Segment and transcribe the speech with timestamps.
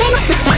[0.00, 0.49] メます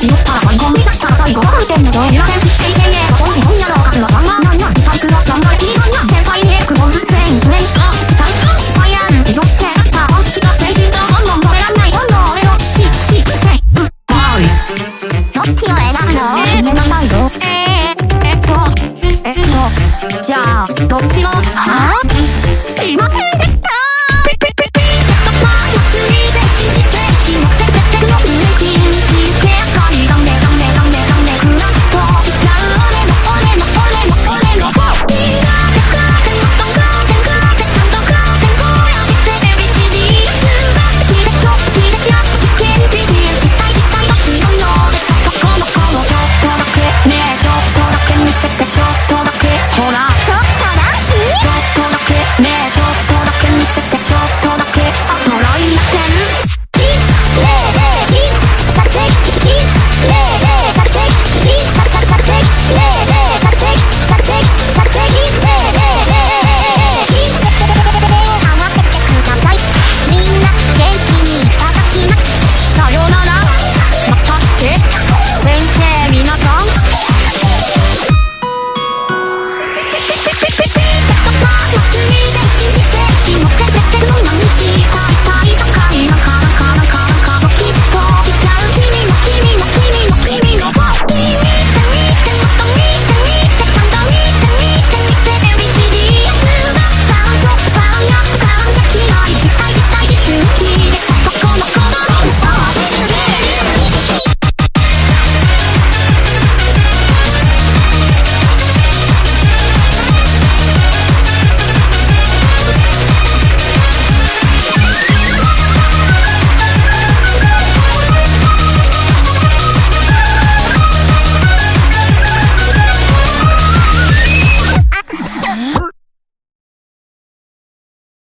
[0.00, 0.16] どうい
[4.00, 14.48] まんまなんなん体育の3倍いいなん先輩にエクボールスペイン上にあ大胆スパイアン女子テラスター好きな青春だどんどん止めらんないどんどん俺のシシセイうんはい
[15.34, 18.56] どっちを選ぶの決めなさいよえ、っと
[19.28, 19.42] えっと
[20.24, 22.80] じゃあどっちもはあ？
[22.80, 23.49] しません